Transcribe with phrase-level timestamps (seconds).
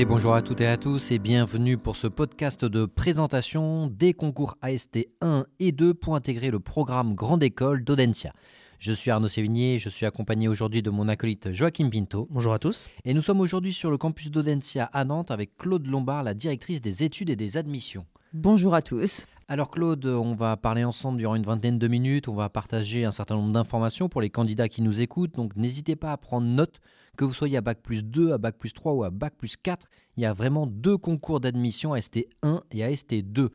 [0.00, 4.14] Allez, bonjour à toutes et à tous et bienvenue pour ce podcast de présentation des
[4.14, 8.32] concours AST 1 et 2 pour intégrer le programme Grande École d'Audencia.
[8.78, 12.28] Je suis Arnaud Sévigné, je suis accompagné aujourd'hui de mon acolyte Joachim Pinto.
[12.30, 12.88] Bonjour à tous.
[13.04, 16.80] Et nous sommes aujourd'hui sur le campus d'Audencia à Nantes avec Claude Lombard, la directrice
[16.80, 18.06] des études et des admissions.
[18.32, 19.26] Bonjour à tous.
[19.48, 23.10] Alors Claude, on va parler ensemble durant une vingtaine de minutes, on va partager un
[23.10, 26.78] certain nombre d'informations pour les candidats qui nous écoutent, donc n'hésitez pas à prendre note,
[27.16, 29.56] que vous soyez à Bac plus 2, à Bac plus 3 ou à Bac plus
[29.56, 33.48] 4, il y a vraiment deux concours d'admission AST1 et AST2.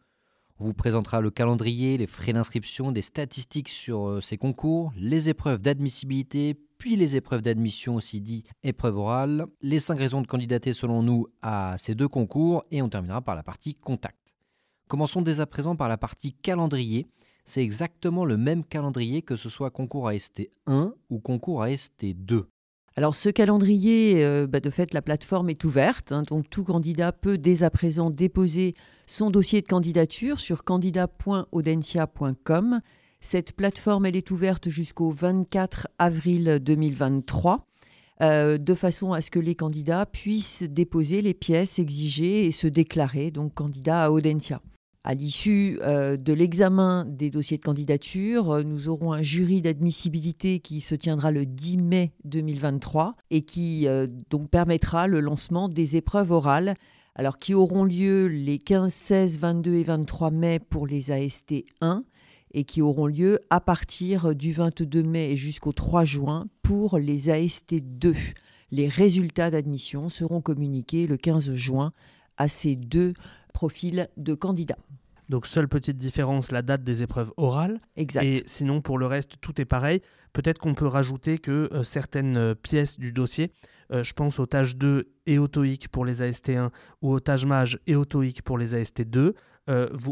[0.59, 5.29] On vous présentera le calendrier, les frais d'inscription, des statistiques sur euh, ces concours, les
[5.29, 10.73] épreuves d'admissibilité, puis les épreuves d'admission aussi dit épreuves orales, les cinq raisons de candidater
[10.73, 14.24] selon nous à ces deux concours et on terminera par la partie contact.
[14.87, 17.07] Commençons dès à présent par la partie calendrier.
[17.43, 22.47] C'est exactement le même calendrier que ce soit concours AST 1 ou concours AST 2.
[22.97, 27.11] Alors ce calendrier, euh, bah, de fait, la plateforme est ouverte, hein, donc tout candidat
[27.11, 28.73] peut dès à présent déposer
[29.05, 32.79] son dossier de candidature sur candidat.audencia.com.
[33.19, 37.67] Cette plateforme, elle est ouverte jusqu'au 24 avril 2023.
[38.21, 42.67] Euh, de façon à ce que les candidats puissent déposer les pièces exigées et se
[42.67, 44.61] déclarer donc candidat à Audencia.
[45.07, 50.59] À l'issue euh, de l'examen des dossiers de candidature, euh, nous aurons un jury d'admissibilité
[50.59, 55.95] qui se tiendra le 10 mai 2023 et qui euh, donc permettra le lancement des
[55.95, 56.73] épreuves orales
[57.13, 62.03] alors qui auront lieu les 15, 16, 22 et 23 mai pour les AST 1
[62.55, 67.75] et qui auront lieu à partir du 22 mai jusqu'au 3 juin pour les AST
[67.75, 68.15] 2.
[68.71, 71.93] Les résultats d'admission seront communiqués le 15 juin
[72.37, 73.13] à ces deux
[73.55, 74.77] profils de candidats.
[75.29, 77.79] Donc seule petite différence, la date des épreuves orales.
[77.95, 78.23] Exact.
[78.23, 80.03] Et sinon, pour le reste, tout est pareil.
[80.33, 83.51] Peut-être qu'on peut rajouter que euh, certaines euh, pièces du dossier,
[83.91, 86.69] euh, je pense au tâche 2 et au TOEIC pour les AST1
[87.01, 89.33] ou au tâche MAGE et au TOEIC pour les AST2,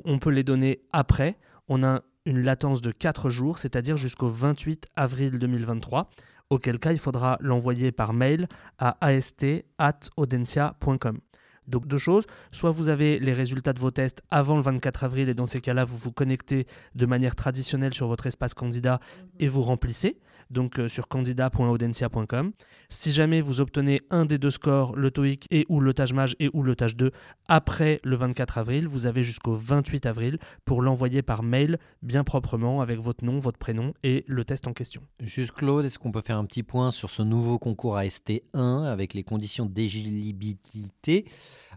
[0.05, 1.37] on peut les donner après.
[1.67, 6.09] On a une latence de 4 jours, c'est-à-dire jusqu'au 28 avril 2023
[6.49, 8.47] auquel cas il faudra l'envoyer par mail
[8.79, 11.19] à ast.audencia.com.
[11.67, 15.29] Donc deux choses, soit vous avez les résultats de vos tests avant le 24 avril
[15.29, 18.99] et dans ces cas-là, vous vous connectez de manière traditionnelle sur votre espace candidat
[19.39, 20.17] et vous remplissez
[20.49, 22.51] donc euh, sur candidat.audencia.com.
[22.89, 26.49] Si jamais vous obtenez un des deux scores, le TOEIC et ou le TAGE et
[26.53, 27.11] ou le TAGE 2
[27.47, 32.81] après le 24 avril, vous avez jusqu'au 28 avril pour l'envoyer par mail bien proprement
[32.81, 35.01] avec votre nom, votre prénom et le test en question.
[35.19, 39.13] Juste Claude, est-ce qu'on peut faire un petit point sur ce nouveau concours AST1 avec
[39.13, 41.25] les conditions d'éligibilité,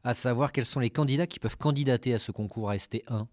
[0.04, 3.27] à savoir quels sont les candidats qui peuvent candidater à ce concours AST1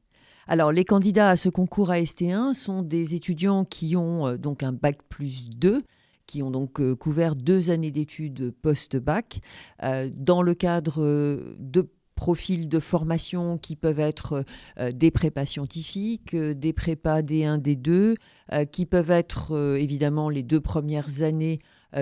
[0.48, 4.74] alors, les candidats à ce concours AST1 sont des étudiants qui ont euh, donc un
[4.74, 5.84] bac plus 2
[6.26, 9.40] qui ont donc euh, couvert deux années d'études post-bac
[9.84, 14.46] euh, dans le cadre de profils de formation qui peuvent être
[14.94, 21.58] des prépas scientifiques, des prépas D1, D2, qui peuvent être évidemment les deux premières années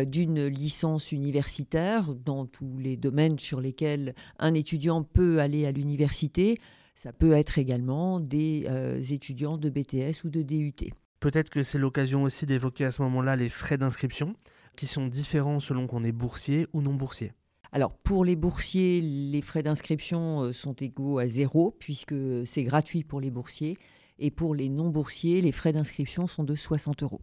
[0.05, 6.57] d'une licence universitaire dans tous les domaines sur lesquels un étudiant peut aller à l'université.
[6.95, 10.75] Ça peut être également des euh, étudiants de BTS ou de DUT.
[11.19, 14.35] Peut-être que c'est l'occasion aussi d'évoquer à ce moment-là les frais d'inscription,
[14.75, 17.33] qui sont différents selon qu'on est boursier ou non boursier.
[17.71, 22.15] Alors pour les boursiers, les frais d'inscription euh, sont égaux à zéro, puisque
[22.45, 23.77] c'est gratuit pour les boursiers.
[24.19, 27.21] Et pour les non-boursiers, les frais d'inscription sont de 60 euros.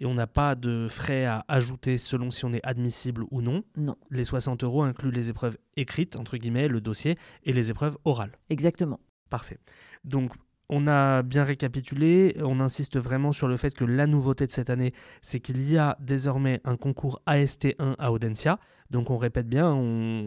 [0.00, 3.62] Et on n'a pas de frais à ajouter selon si on est admissible ou non.
[3.76, 3.96] Non.
[4.10, 8.36] Les 60 euros incluent les épreuves écrites, entre guillemets, le dossier, et les épreuves orales.
[8.48, 8.98] Exactement.
[9.30, 9.58] Parfait.
[10.04, 10.32] Donc,
[10.72, 14.70] on a bien récapitulé, on insiste vraiment sur le fait que la nouveauté de cette
[14.70, 18.60] année, c'est qu'il y a désormais un concours AST1 à Audencia.
[18.88, 19.76] Donc on répète bien,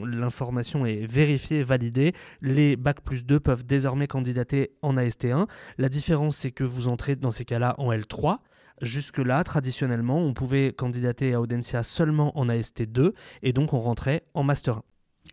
[0.06, 2.14] l'information est vérifiée, validée.
[2.42, 5.48] Les Bac plus 2 peuvent désormais candidater en AST1.
[5.78, 8.40] La différence, c'est que vous entrez dans ces cas-là en L3.
[8.82, 13.14] Jusque-là, traditionnellement, on pouvait candidater à Audencia seulement en AST2
[13.44, 14.84] et donc on rentrait en Master 1.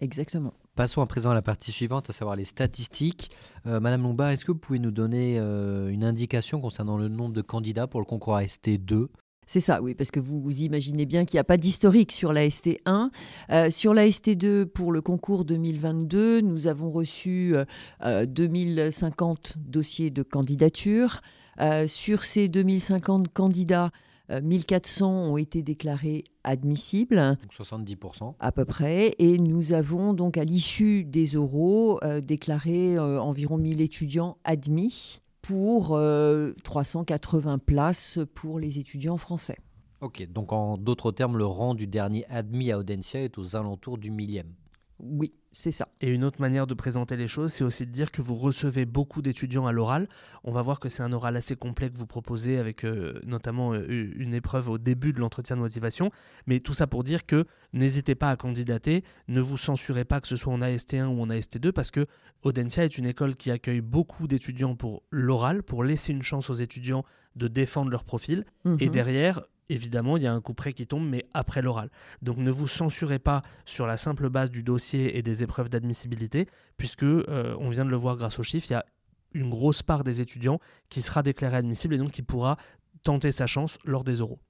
[0.02, 0.54] Exactement.
[0.76, 3.30] Passons à présent à la partie suivante, à savoir les statistiques.
[3.66, 7.34] Euh, Madame Lombard, est-ce que vous pouvez nous donner euh, une indication concernant le nombre
[7.34, 9.08] de candidats pour le concours AST2
[9.46, 12.46] c'est ça, oui, parce que vous, imaginez bien qu'il n'y a pas d'historique sur la
[12.46, 13.10] ST1.
[13.50, 17.56] Euh, sur la ST2, pour le concours 2022, nous avons reçu
[18.00, 21.20] 2050 dossiers de candidature.
[21.88, 23.90] sur ces 2050 candidats,
[24.38, 27.38] 1400 euh, ont été déclarés admissibles.
[27.42, 28.34] Donc 70%.
[28.38, 29.12] À peu près.
[29.18, 35.20] Et nous avons donc à l'issue des oraux euh, déclaré euh, environ 1000 étudiants admis
[35.42, 35.98] pour
[36.64, 39.56] 380 places pour les étudiants français.
[40.02, 43.96] Ok, donc en d'autres termes, le rang du dernier admis à Audencia est aux alentours
[43.96, 44.52] du millième.
[45.02, 45.88] Oui, c'est ça.
[46.00, 48.84] Et une autre manière de présenter les choses, c'est aussi de dire que vous recevez
[48.84, 50.06] beaucoup d'étudiants à l'oral.
[50.44, 53.72] On va voir que c'est un oral assez complet que vous proposez avec euh, notamment
[53.72, 56.10] euh, une épreuve au début de l'entretien de motivation.
[56.46, 60.28] Mais tout ça pour dire que n'hésitez pas à candidater, ne vous censurez pas que
[60.28, 62.06] ce soit en AST1 ou en AST2 parce que
[62.42, 66.54] Audencia est une école qui accueille beaucoup d'étudiants pour l'oral, pour laisser une chance aux
[66.54, 67.04] étudiants
[67.36, 68.44] de défendre leur profil.
[68.66, 68.90] Et Mhm.
[68.90, 71.90] derrière, évidemment, il y a un coup près qui tombe, mais après l'oral.
[72.22, 76.46] Donc ne vous censurez pas sur la simple base du dossier et des épreuves d'admissibilité,
[76.76, 78.84] puisque euh, on vient de le voir grâce aux chiffres, il y a
[79.32, 80.58] une grosse part des étudiants
[80.88, 82.56] qui sera déclarée admissible et donc qui pourra
[83.02, 84.40] tenter sa chance lors des oraux.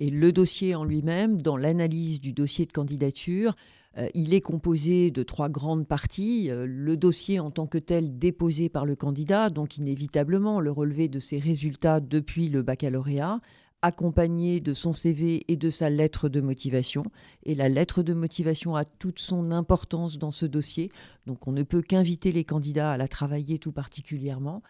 [0.00, 3.54] Et le dossier en lui-même, dans l'analyse du dossier de candidature,
[3.98, 6.50] euh, il est composé de trois grandes parties.
[6.50, 11.08] Euh, le dossier en tant que tel déposé par le candidat, donc inévitablement le relevé
[11.08, 13.40] de ses résultats depuis le baccalauréat,
[13.82, 17.02] accompagné de son CV et de sa lettre de motivation.
[17.44, 20.90] Et la lettre de motivation a toute son importance dans ce dossier,
[21.26, 24.62] donc on ne peut qu'inviter les candidats à la travailler tout particulièrement.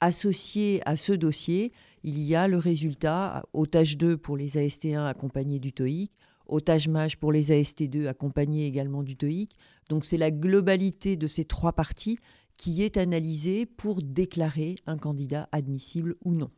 [0.00, 1.72] Associé à ce dossier,
[2.02, 6.10] il y a le résultat au tâche 2 pour les AST1 accompagnés du TOEIC,
[6.46, 9.52] au tâche MAGE pour les AST2 accompagnés également du TOEIC.
[9.88, 12.18] Donc c'est la globalité de ces trois parties
[12.56, 16.50] qui est analysée pour déclarer un candidat admissible ou non.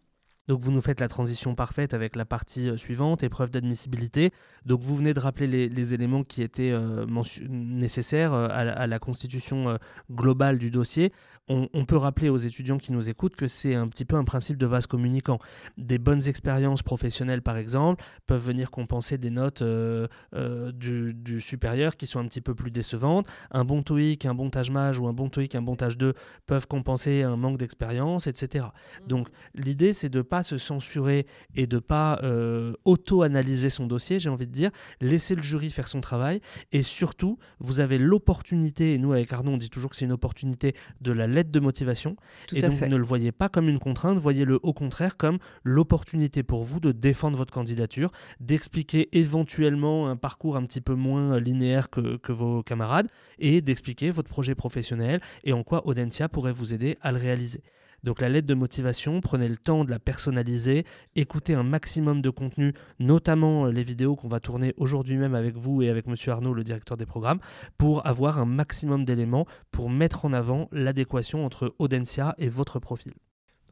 [0.49, 4.33] Donc vous nous faites la transition parfaite avec la partie euh, suivante, épreuve d'admissibilité.
[4.65, 7.05] Donc vous venez de rappeler les, les éléments qui étaient euh,
[7.49, 9.77] nécessaires euh, à, la- à la constitution euh,
[10.11, 11.13] globale du dossier.
[11.49, 14.25] On, on peut rappeler aux étudiants qui nous écoutent que c'est un petit peu un
[14.25, 15.39] principe de vase communicant.
[15.79, 20.09] Des bonnes expériences professionnelles, par exemple, peuvent venir compenser des notes euh,
[20.73, 23.29] du, du supérieur qui sont un petit peu plus décevantes.
[23.53, 26.15] Un bon TOEIC, un bon MAGE ou un bon TOEIC, un bon tâche 2
[26.47, 28.67] peuvent compenser un manque d'expérience, etc.
[29.07, 34.29] Donc l'idée, c'est de pas se censurer et de pas euh, auto-analyser son dossier, j'ai
[34.29, 36.41] envie de dire, laisser le jury faire son travail
[36.73, 40.13] et surtout, vous avez l'opportunité, et nous avec Arnaud, on dit toujours que c'est une
[40.13, 42.17] opportunité de la lettre de motivation
[42.49, 42.89] Tout et donc fait.
[42.89, 46.93] ne le voyez pas comme une contrainte, voyez-le au contraire comme l'opportunité pour vous de
[46.93, 48.11] défendre votre candidature,
[48.41, 54.11] d'expliquer éventuellement un parcours un petit peu moins linéaire que, que vos camarades et d'expliquer
[54.11, 57.63] votre projet professionnel et en quoi Audencia pourrait vous aider à le réaliser.
[58.07, 60.85] Donc la lettre de motivation, prenez le temps de la personnaliser,
[61.17, 65.57] écoutez un maximum de contenu, notamment euh, les vidéos qu'on va tourner aujourd'hui même avec
[65.57, 67.41] vous et avec Monsieur Arnaud, le directeur des programmes,
[67.79, 73.13] pour avoir un maximum d'éléments pour mettre en avant l'adéquation entre Audencia et votre profil.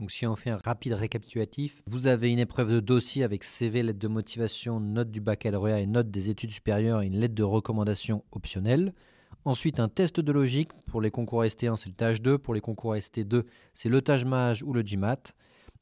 [0.01, 3.85] Donc si on fait un rapide récapitulatif, vous avez une épreuve de dossier avec CV,
[3.85, 7.45] lettre de motivation, note du baccalauréat et note des études supérieures et une lettre de
[7.45, 8.95] recommandation optionnelle.
[9.45, 10.71] Ensuite, un test de logique.
[10.87, 12.39] Pour les concours ST1, c'est le tâche 2.
[12.39, 13.45] Pour les concours ST2,
[13.75, 15.35] c'est le tâche MAGE ou le GMAT.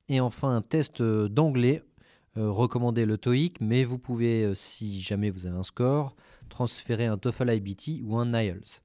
[0.09, 1.83] Et enfin, un test euh, d'anglais.
[2.39, 6.17] euh, recommandé le TOEIC, mais vous pouvez, euh, si jamais vous avez un score,
[6.49, 8.81] transférer un TOEFL IBT ou un IELTS.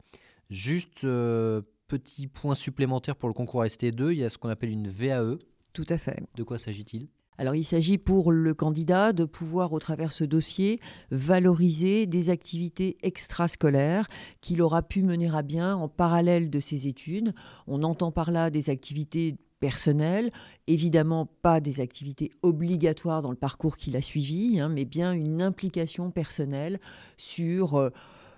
[0.50, 4.70] Juste euh, petit point supplémentaire pour le concours ST2, il y a ce qu'on appelle
[4.72, 5.38] une VAE.
[5.74, 6.24] Tout à fait.
[6.36, 7.08] De quoi s'agit-il?
[7.38, 10.80] Alors il s'agit pour le candidat de pouvoir, au travers ce dossier,
[11.12, 14.08] valoriser des activités extrascolaires
[14.42, 17.34] qu'il aura pu mener à bien en parallèle de ses études.
[17.68, 20.32] On entend par là des activités personnelles,
[20.68, 25.42] évidemment pas des activités obligatoires dans le parcours qu'il a suivi, hein, mais bien une
[25.42, 26.80] implication personnelle
[27.18, 27.76] sur...
[27.76, 27.90] euh,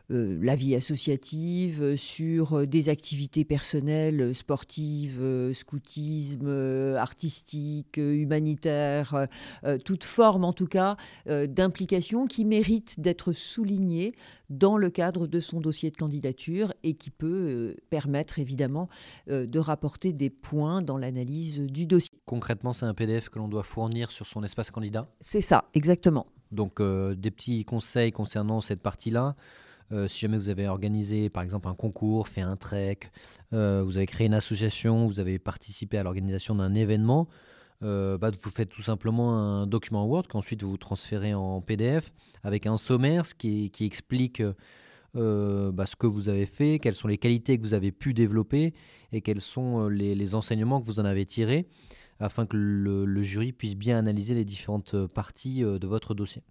[0.09, 7.97] la vie associative, euh, sur euh, des activités personnelles, euh, sportives, euh, scoutisme, euh, artistique,
[7.97, 9.25] euh, humanitaire, euh,
[9.65, 10.97] euh, toute forme en tout cas
[11.27, 14.13] euh, d'implication qui mérite d'être soulignée
[14.49, 18.89] dans le cadre de son dossier de candidature et qui peut euh, permettre évidemment
[19.29, 22.09] euh, de rapporter des points dans l'analyse du dossier.
[22.25, 25.07] Concrètement, c'est un PDF que l'on doit fournir sur son espace candidat?
[25.21, 26.27] C'est ça, exactement.
[26.51, 29.35] Donc, euh, des petits conseils concernant cette partie-là.
[29.91, 33.00] Euh, si jamais vous avez organisé, par exemple, un concours, fait un trek,
[33.53, 37.27] euh, vous avez créé une association, vous avez participé à l'organisation d'un événement,
[37.81, 42.12] euh, bah, vous faites tout simplement un document Word qu'ensuite vous transférez en PDF
[42.43, 44.43] avec un sommaire qui, explique
[45.13, 48.74] bah, ce que vous avez fait, quelles sont les qualités que vous avez pu développer
[49.12, 51.67] et quels sont les, enseignements que vous en avez tirés
[52.19, 56.43] afin que le, jury puisse bien analyser les différentes parties de votre dossier.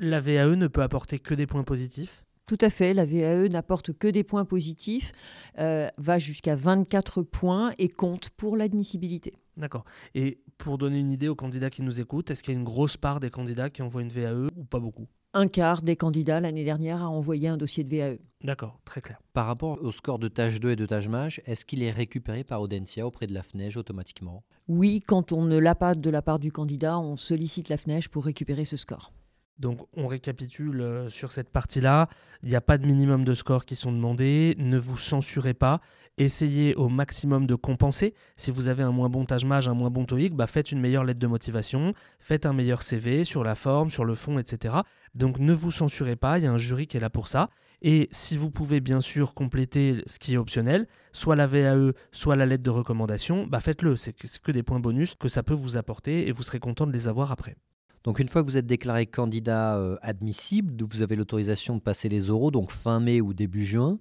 [0.00, 2.24] La VAE ne peut apporter que des points positifs.
[2.46, 5.12] Tout à fait, la VAE n'apporte que des points positifs,
[5.58, 9.34] euh, va jusqu'à 24 points et compte pour l'admissibilité.
[9.56, 9.84] D'accord.
[10.14, 12.64] Et pour donner une idée aux candidats qui nous écoutent, est-ce qu'il y a une
[12.64, 15.06] grosse part des candidats qui envoient une VAE ou pas beaucoup?
[15.34, 17.96] Un quart des candidats l'année dernière a envoyé un dossier de.
[17.96, 18.18] VAE.
[18.42, 19.20] D'accord, très clair.
[19.32, 22.44] Par rapport au score de tâche 2 et de tâche MAGE, est-ce qu'il est récupéré
[22.44, 24.42] par Audencia auprès de la FNEJ automatiquement?
[24.68, 28.08] Oui, quand on ne l'a pas de la part du candidat, on sollicite la FNEJ
[28.08, 29.12] pour récupérer ce score.
[29.58, 32.08] Donc on récapitule euh, sur cette partie-là.
[32.42, 34.54] Il n'y a pas de minimum de scores qui sont demandés.
[34.58, 35.80] Ne vous censurez pas.
[36.18, 38.14] Essayez au maximum de compenser.
[38.36, 41.04] Si vous avez un moins bon tâche-mage, un moins bon TOEIC, bah faites une meilleure
[41.04, 44.76] lettre de motivation, faites un meilleur CV sur la forme, sur le fond, etc.
[45.14, 47.48] Donc ne vous censurez pas, il y a un jury qui est là pour ça.
[47.80, 52.36] Et si vous pouvez bien sûr compléter ce qui est optionnel, soit la VAE, soit
[52.36, 53.96] la lettre de recommandation, bah faites-le.
[53.96, 56.92] C'est que des points bonus que ça peut vous apporter et vous serez content de
[56.92, 57.56] les avoir après.
[58.04, 62.08] Donc une fois que vous êtes déclaré candidat euh, admissible, vous avez l'autorisation de passer
[62.08, 63.98] les oraux, donc fin mai ou début juin.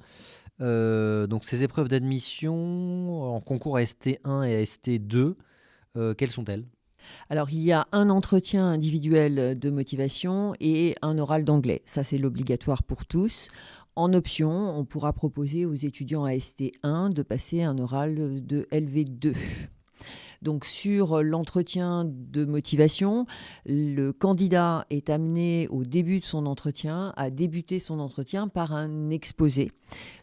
[0.59, 5.35] Euh, donc ces épreuves d'admission en concours à ST1 et à ST2,
[5.97, 6.65] euh, quelles sont-elles?
[7.29, 11.81] Alors, il y a un entretien individuel de motivation et un oral d'anglais.
[11.85, 13.47] Ça, c'est l'obligatoire pour tous.
[13.95, 19.35] En option, on pourra proposer aux étudiants à ST1 de passer un oral de LV2.
[20.41, 23.27] Donc sur l'entretien de motivation,
[23.65, 29.11] le candidat est amené au début de son entretien à débuter son entretien par un
[29.11, 29.71] exposé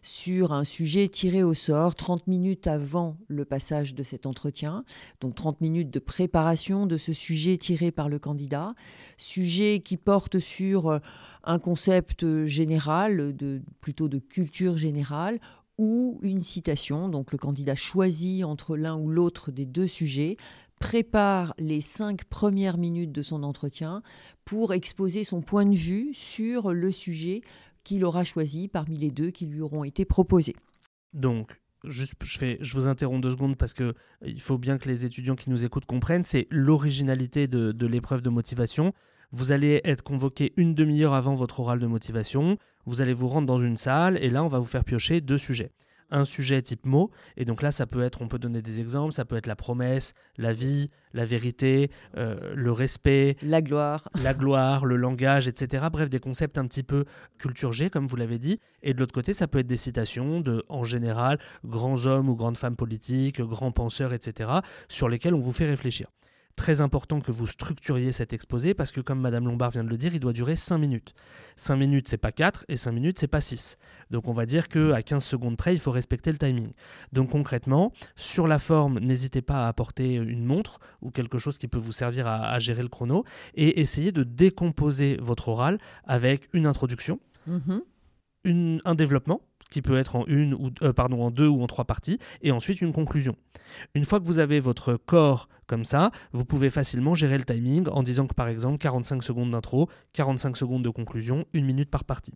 [0.03, 4.85] sur un sujet tiré au sort 30 minutes avant le passage de cet entretien.
[5.21, 8.75] Donc 30 minutes de préparation de ce sujet tiré par le candidat,
[9.19, 11.01] sujet qui porte sur
[11.45, 15.39] un concept général, de, plutôt de culture générale,
[15.79, 17.09] ou une citation.
[17.09, 20.37] Donc le candidat choisit entre l'un ou l'autre des deux sujets,
[20.79, 24.03] prépare les cinq premières minutes de son entretien
[24.45, 27.41] pour exposer son point de vue sur le sujet
[27.85, 30.55] qu'il aura choisi parmi les deux qui lui auront été proposés.
[31.15, 35.37] Donc, je vous interromps deux secondes parce que euh, il faut bien que les étudiants
[35.37, 38.93] qui nous écoutent comprennent, c'est l'originalité de, de l'épreuve de motivation.
[39.31, 42.59] Vous allez être convoqué une demi-heure avant votre oral de motivation.
[42.89, 45.37] Vous allez vous rendre dans une salle et là, on va vous faire piocher deux
[45.37, 45.73] sujets.
[46.11, 49.13] Un sujet type mot, et donc là, ça peut être, on peut donner des exemples,
[49.13, 54.33] ça peut être la promesse, la vie, la vérité, euh, le respect, la gloire, la
[54.33, 55.89] gloire, le langage, etc.
[55.93, 57.05] Bref, des concepts un petit peu
[57.37, 58.59] culture G, comme vous l'avez dit.
[58.83, 62.37] Et de l'autre côté, ça peut être des citations de, en général, grands hommes ou
[62.37, 64.49] grandes femmes politiques, grands penseurs, etc.,
[64.89, 66.09] sur lesquels on vous fait réfléchir
[66.59, 69.97] très important que vous structuriez cet exposé parce que, comme Madame Lombard vient de le
[69.97, 71.15] dire, il doit durer 5 minutes.
[71.57, 73.79] 5 minutes, c'est pas 4 et 5 minutes, c'est pas 6.
[74.11, 76.73] Donc, on va dire qu'à 15 secondes près, il faut respecter le timing.
[77.13, 81.69] Donc, concrètement, sur la forme, n'hésitez pas à apporter une montre ou quelque chose qui
[81.69, 83.25] peut vous servir à, gérer le chrono
[83.55, 87.21] et essayez de décomposer votre oral avec une introduction.
[87.49, 87.81] Mm-hmm.
[88.45, 91.85] Une, un développement qui peut être en une ou euh, en deux ou en trois
[91.85, 93.37] parties, et ensuite une conclusion.
[93.95, 97.89] Une fois que vous avez votre corps comme ça, vous pouvez facilement gérer le timing
[97.89, 102.05] en disant que par exemple 45 secondes d'intro, 45 secondes de conclusion, une minute par
[102.05, 102.35] partie.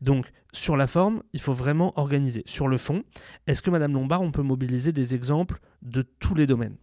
[0.00, 2.42] Donc sur la forme, il faut vraiment organiser.
[2.46, 3.02] Sur le fond,
[3.46, 6.76] est-ce que Madame Lombard, on peut mobiliser des exemples de tous les domaines?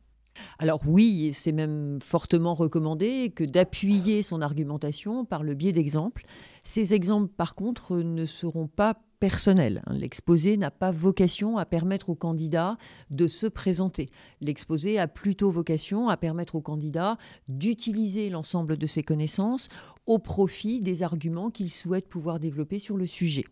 [0.58, 6.26] Alors oui, c'est même fortement recommandé que d'appuyer son argumentation par le biais d'exemples.
[6.64, 9.82] Ces exemples, par contre, ne seront pas personnels.
[9.86, 9.94] Hein.
[9.94, 12.78] L'exposé n'a pas vocation à permettre au candidat
[13.10, 14.10] de se présenter.
[14.42, 17.18] L'exposé a plutôt vocation à permettre au candidat
[17.48, 19.70] d'utiliser l'ensemble de ses connaissances
[20.06, 23.46] au profit des arguments qu'il souhaite pouvoir développer sur le sujet.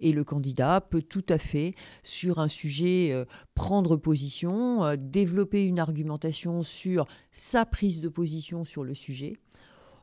[0.00, 5.64] Et le candidat peut tout à fait, sur un sujet, euh, prendre position, euh, développer
[5.64, 9.34] une argumentation sur sa prise de position sur le sujet,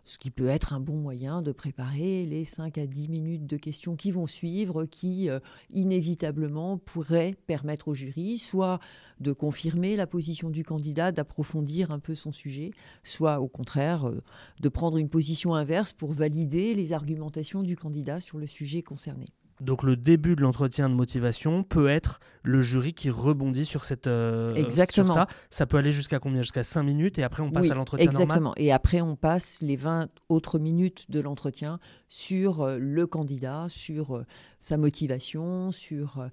[0.05, 3.55] ce qui peut être un bon moyen de préparer les 5 à 10 minutes de
[3.55, 5.39] questions qui vont suivre, qui euh,
[5.71, 8.79] inévitablement pourraient permettre au jury soit
[9.21, 12.71] de confirmer la position du candidat, d'approfondir un peu son sujet,
[13.03, 14.11] soit au contraire
[14.59, 19.25] de prendre une position inverse pour valider les argumentations du candidat sur le sujet concerné.
[19.63, 24.07] Donc le début de l'entretien de motivation peut être le jury qui rebondit sur cette
[24.07, 25.13] euh, exactement.
[25.13, 25.27] ça.
[25.49, 26.41] Ça peut aller jusqu'à combien?
[26.41, 28.53] Jusqu'à 5 minutes et après on passe à l'entretien Exactement.
[28.57, 31.79] Et après on passe les 20 autres minutes de l'entretien
[32.09, 34.25] sur euh, le candidat, sur euh,
[34.59, 36.27] sa motivation, sur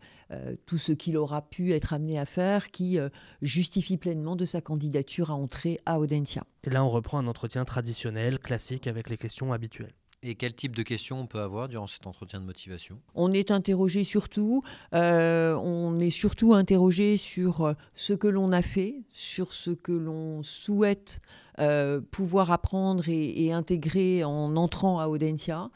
[0.66, 2.98] tout ce qu'il aura pu être amené à faire qui
[3.42, 6.44] justifie pleinement de sa candidature à entrer à Audentia.
[6.62, 9.94] Et là on reprend un entretien traditionnel, classique avec les questions habituelles.
[10.22, 13.00] Et quel type de questions on peut avoir durant cet entretien de motivation?
[13.14, 14.62] On est interrogé surtout,
[14.92, 19.92] euh, on est surtout interrogé sur euh, ce que l'on a fait, sur ce que
[19.92, 21.22] l'on souhaite
[21.58, 25.70] euh, pouvoir apprendre et, intégrer en entrant à Audentia.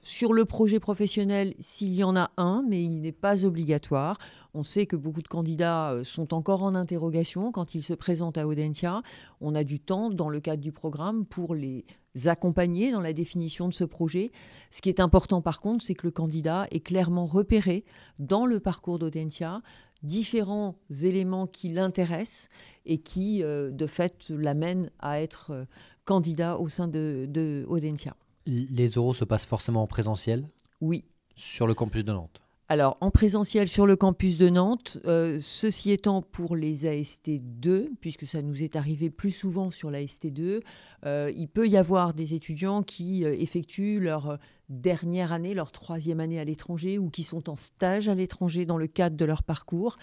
[0.00, 4.16] sur le projet professionnel, s'il y en a un, mais il n'est pas obligatoire.
[4.54, 8.46] On sait que beaucoup de candidats sont encore en interrogation quand ils se présentent à
[8.46, 9.02] Audentia.
[9.40, 11.84] On a du temps dans le cadre du programme pour les
[12.24, 14.32] accompagner dans la définition de ce projet.
[14.70, 17.84] Ce qui est important par contre, c'est que le candidat ait clairement repéré
[18.18, 19.62] dans le parcours d'Audentia
[20.02, 22.48] différents éléments qui l'intéressent
[22.86, 25.64] et qui, euh, de fait, l'amènent à être euh,
[26.04, 28.16] candidat au sein de, de Audentia.
[28.46, 30.48] Les oraux se passent forcément en présentiel?
[30.80, 31.04] Oui.
[31.36, 32.40] Sur le campus de Nantes?
[32.70, 38.28] Alors, en présentiel sur le campus de Nantes, euh, ceci étant pour les AST2, puisque
[38.28, 40.60] ça nous est arrivé plus souvent sur la ST2,
[41.04, 46.20] euh, il peut y avoir des étudiants qui euh, effectuent leur dernière année, leur troisième
[46.20, 49.42] année à l'étranger, ou qui sont en stage à l'étranger dans le cadre de leur
[49.42, 49.96] parcours.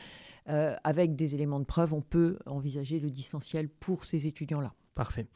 [0.45, 4.73] avec des éléments de preuve, on peut envisager le distanciel pour ces étudiants-là.
[4.97, 5.27] Parfait.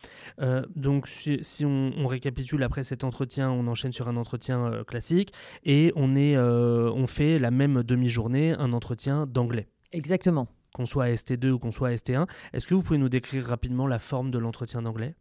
[0.42, 5.34] Euh, donc, si, on, récapitule après cet entretien, on enchaîne sur un entretien euh, classique
[5.64, 9.68] et on, est, euh, on fait la même demi-journée, un entretien d'anglais.
[9.92, 10.48] Exactement.
[10.74, 12.28] Qu'on soit à ST2 ou qu'on soit à ST1.
[12.54, 15.14] Est-ce que vous pouvez nous décrire rapidement la forme de l'entretien d'anglais?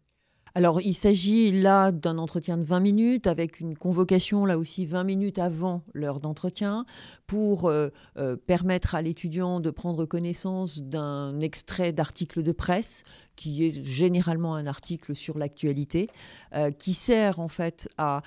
[0.55, 5.05] Alors, il s'agit là d'un entretien de 20 minutes avec une convocation là aussi 20
[5.05, 6.87] minutes avant l'heure d'entretien
[7.27, 13.05] pour euh, euh, permettre à l'étudiant de prendre connaissance d'un extrait d'article de presse
[13.37, 16.09] qui est généralement un article sur l'actualité,
[16.55, 18.23] euh, qui sert en fait à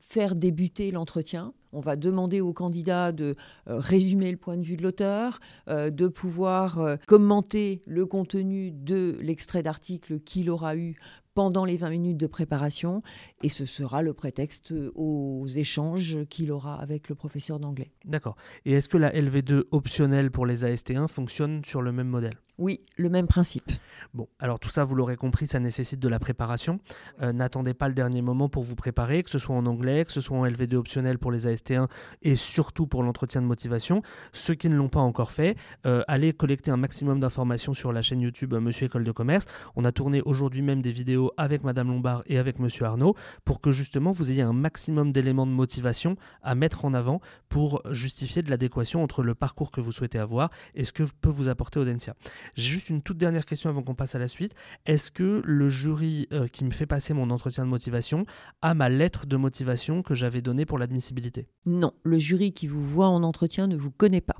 [0.00, 1.54] faire débuter l'entretien.
[1.74, 6.98] On va demander au candidat de résumer le point de vue de l'auteur, de pouvoir
[7.06, 10.96] commenter le contenu de l'extrait d'article qu'il aura eu
[11.34, 13.02] pendant les 20 minutes de préparation
[13.42, 17.90] et ce sera le prétexte aux échanges qu'il aura avec le professeur d'anglais.
[18.04, 18.36] D'accord.
[18.64, 22.36] Et est-ce que la LV2 optionnelle pour les AST1 fonctionne sur le même modèle?
[22.56, 23.68] Oui, le même principe.
[24.12, 26.78] Bon, alors tout ça, vous l'aurez compris, ça nécessite de la préparation.
[27.20, 30.12] Euh, n'attendez pas le dernier moment pour vous préparer, que ce soit en anglais, que
[30.12, 31.88] ce soit en LV2 optionnel pour les AST1
[32.22, 34.02] et surtout pour l'entretien de motivation.
[34.32, 35.56] Ceux qui ne l'ont pas encore fait,
[35.86, 39.46] euh, allez collecter un maximum d'informations sur la chaîne YouTube euh, Monsieur École de Commerce.
[39.76, 43.60] On a tourné aujourd'hui même des vidéos avec Madame Lombard et avec Monsieur Arnaud pour
[43.60, 48.42] que justement vous ayez un maximum d'éléments de motivation à mettre en avant pour justifier
[48.42, 51.78] de l'adéquation entre le parcours que vous souhaitez avoir et ce que peut vous apporter
[51.78, 52.14] Audencia.
[52.54, 54.54] J'ai juste une toute dernière question avant qu'on passe à la suite.
[54.86, 58.26] Est-ce que le jury euh, qui me fait passer mon entretien de motivation
[58.62, 61.43] a ma lettre de motivation que j'avais donnée pour l'admissibilité?
[61.66, 64.36] Non, le jury qui vous voit en entretien ne vous connaît pas.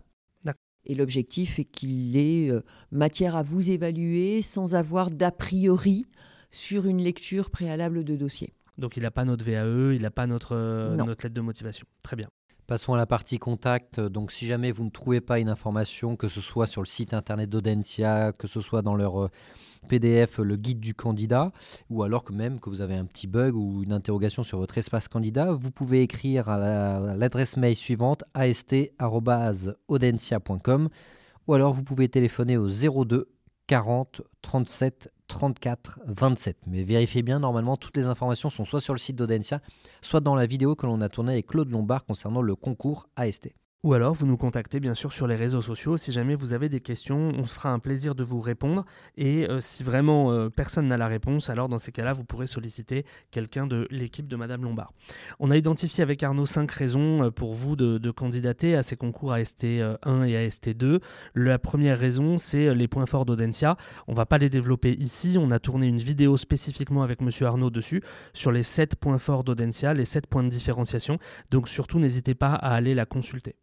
[0.87, 6.05] Et l'objectif est qu'il ait euh, matière à vous évaluer sans avoir d'a priori
[6.51, 8.53] sur une lecture préalable de dossier.
[8.77, 11.87] Donc il n'a pas notre VAE, il n'a pas notre, euh, notre lettre de motivation.
[12.03, 12.29] Très bien.
[12.67, 14.01] Passons à la partie contact.
[14.01, 17.12] Donc, si jamais vous ne trouvez pas une information, que ce soit sur le site
[17.12, 19.31] internet d'Audencia, que ce soit dans leur euh,
[19.85, 21.53] PDF, le guide du candidat,
[21.90, 24.79] ou alors que même que vous avez un petit bug ou une interrogation sur votre
[24.79, 30.88] espace candidat, vous pouvez écrire à l'adresse mail suivante ast.audencia.com
[31.47, 33.29] ou alors vous pouvez téléphoner au 02
[33.66, 36.59] 40 37 34 27.
[36.66, 39.61] Mais vérifiez bien, normalement, toutes les informations sont soit sur le site d'Audencia,
[40.03, 43.51] soit dans la vidéo que l'on a tournée avec Claude Lombard concernant le concours AST.
[43.85, 46.70] Ou alors vous nous contactez bien sûr sur les réseaux sociaux si jamais vous avez
[46.70, 48.87] des questions, on se fera un plaisir de vous répondre
[49.18, 52.47] et euh, si vraiment euh, personne n'a la réponse, alors dans ces cas-là vous pourrez
[52.47, 54.94] solliciter quelqu'un de l'équipe de Madame Lombard.
[55.38, 59.35] On a identifié avec Arnaud cinq raisons euh, pour vous de, candidater à ces concours
[59.35, 61.03] AST1 et AST2.
[61.35, 63.77] La première raison c'est les points forts d'Audencia.
[64.09, 67.68] On va pas les développer ici, on a tourné une vidéo spécifiquement avec Monsieur Arnaud
[67.68, 71.18] dessus sur les 7 points forts d'Audencia, les 7 points de différenciation.
[71.51, 73.57] Donc surtout n'hésitez pas à aller la consulter.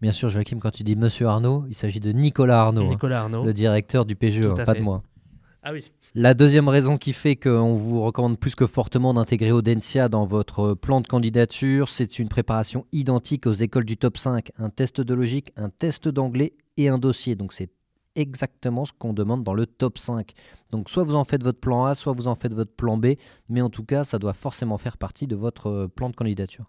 [0.00, 3.22] Bien sûr, Joachim, quand tu dis Monsieur Arnaud, il s'agit de Nicolas Arnaud, hein, Nicolas
[3.22, 3.44] Arnaud.
[3.44, 5.02] le directeur du PGE, hein, pas de moi.
[5.62, 5.90] Ah oui.
[6.14, 10.74] La deuxième raison qui fait qu'on vous recommande plus que fortement d'intégrer Audencia dans votre
[10.74, 15.14] plan de candidature, c'est une préparation identique aux écoles du top 5, un test de
[15.14, 17.34] logique, un test d'anglais et un dossier.
[17.34, 17.68] Donc c'est
[18.18, 20.32] exactement ce qu'on demande dans le top 5.
[20.70, 23.14] Donc soit vous en faites votre plan A, soit vous en faites votre plan B,
[23.48, 26.66] mais en tout cas ça doit forcément faire partie de votre euh, plan de candidature.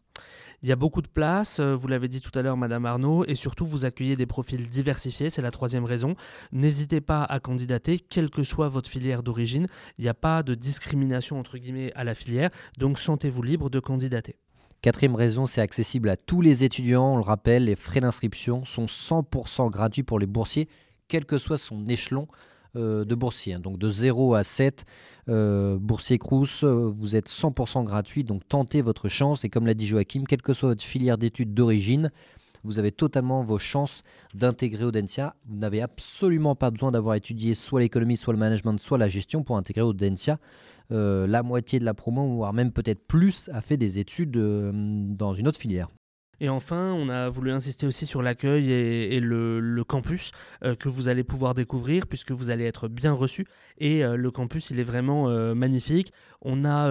[0.62, 3.24] Il y a beaucoup de place, euh, vous l'avez dit tout à l'heure, Madame Arnaud,
[3.26, 6.16] et surtout vous accueillez des profils diversifiés, c'est la troisième raison.
[6.52, 9.68] N'hésitez pas à candidater, quelle que soit votre filière d'origine.
[9.98, 13.80] Il n'y a pas de discrimination entre guillemets à la filière, donc sentez-vous libre de
[13.80, 14.36] candidater.
[14.82, 17.14] Quatrième raison, c'est accessible à tous les étudiants.
[17.14, 20.70] On le rappelle, les frais d'inscription sont 100% gratuits pour les boursiers,
[21.10, 22.28] quel que soit son échelon.
[22.76, 23.56] Euh, de boursiers.
[23.56, 23.60] Hein.
[23.60, 24.86] Donc de 0 à 7,
[25.28, 29.44] euh, boursier Crous, euh, vous êtes 100% gratuit, donc tentez votre chance.
[29.44, 32.12] Et comme l'a dit Joachim, quelle que soit votre filière d'études d'origine,
[32.64, 34.04] vous avez totalement vos chances
[34.36, 35.36] d'intégrer Audencia.
[35.48, 39.42] Vous n'avez absolument pas besoin d'avoir étudié soit l'économie, soit le management, soit la gestion
[39.42, 40.38] pour intégrer Audencia.
[40.92, 45.48] la moitié de la promo, voire même peut-être plus, a fait des études dans une
[45.48, 45.88] autre filière.
[46.42, 50.32] Et enfin, on a voulu insister aussi sur l'accueil et, le, campus
[50.64, 53.48] euh, que vous allez pouvoir découvrir puisque vous allez être bien reçu.
[53.78, 56.14] Et euh, le campus, il est vraiment euh, magnifique.
[56.42, 56.90] On a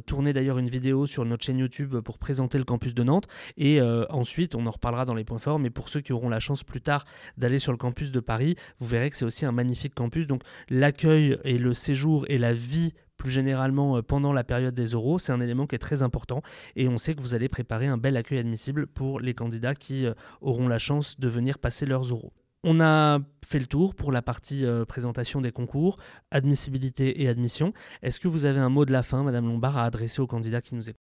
[0.00, 3.28] tourné d'ailleurs une vidéo sur notre chaîne YouTube pour présenter le campus de Nantes.
[3.56, 3.80] Et
[4.10, 5.60] ensuite, on en reparlera dans les points forts.
[5.60, 7.04] Mais pour ceux qui auront la chance plus tard
[7.36, 10.26] d'aller sur le campus de Paris, vous verrez que c'est aussi un magnifique campus.
[10.26, 15.18] Donc l'accueil et le séjour et la vie plus généralement pendant la période des oraux,
[15.18, 16.40] c'est un élément qui est très important
[16.76, 20.06] et on sait que vous allez préparer un bel accueil admissible pour les candidats qui
[20.40, 22.32] auront la chance de venir passer leurs oraux.
[22.64, 25.98] On a fait le tour pour la partie présentation des concours,
[26.30, 27.72] admissibilité et admission.
[28.02, 30.60] Est-ce que vous avez un mot de la fin, Madame Lombard, à adresser aux candidats
[30.60, 30.98] qui nous écoutent?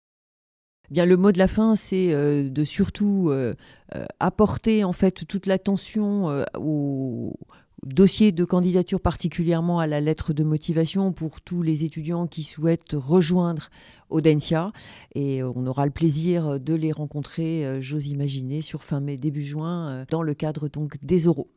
[0.90, 2.12] Bien, le mot de la fin, c'est
[2.50, 3.34] de surtout
[4.20, 7.38] apporter en fait toute l'attention aux,
[7.84, 12.94] dossier de candidature particulièrement à la lettre de motivation pour tous les étudiants qui souhaitent
[12.94, 13.70] rejoindre
[14.10, 14.72] Audencia.
[15.16, 19.44] Et on aura le plaisir de les rencontrer, euh, j'ose imaginer, sur fin mai, début
[19.44, 21.50] juin, euh, dans le cadre donc des oraux.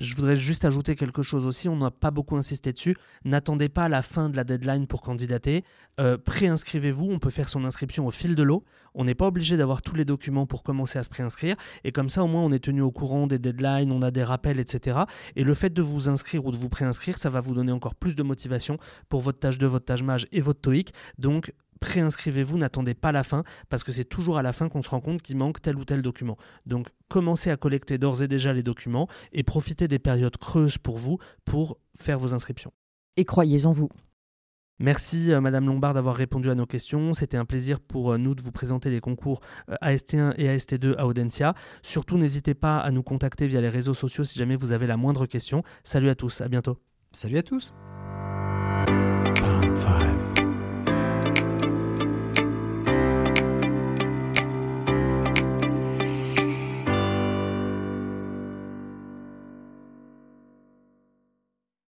[0.00, 2.96] Je voudrais juste ajouter quelque chose aussi, on n'a pas beaucoup insisté dessus.
[3.26, 5.62] N'attendez pas la fin de la deadline pour candidater.
[6.00, 8.64] Euh, préinscrivez-vous, on peut faire son inscription au fil de l'eau.
[8.94, 11.54] On n'est pas obligé d'avoir tous les documents pour commencer à se préinscrire.
[11.84, 14.24] Et comme ça, au moins, on est tenu au courant des deadlines, on a des
[14.24, 15.00] rappels, etc.
[15.36, 17.94] Et le fait de vous inscrire ou de vous préinscrire, ça va vous donner encore
[17.94, 18.78] plus de motivation
[19.10, 20.94] pour votre tâche 2, votre tâche mage et votre TOEIC.
[21.18, 24.90] Donc, préinscrivez-vous, n'attendez pas la fin, parce que c'est toujours à la fin qu'on se
[24.90, 26.36] rend compte qu'il manque tel ou tel document.
[26.66, 30.98] Donc commencez à collecter d'ores et déjà les documents et profitez des périodes creuses pour
[30.98, 32.72] vous pour faire vos inscriptions.
[33.16, 33.88] Et croyez en vous.
[34.80, 37.12] Merci euh, Madame Lombard d'avoir répondu à nos questions.
[37.12, 40.96] C'était un plaisir pour euh, nous de vous présenter les concours euh, AST1 et AST2
[40.96, 41.54] à Audencia.
[41.82, 44.96] Surtout n'hésitez pas à nous contacter via les réseaux sociaux si jamais vous avez la
[44.96, 45.62] moindre question.
[45.84, 46.78] Salut à tous, à bientôt.
[47.12, 47.74] Salut à tous.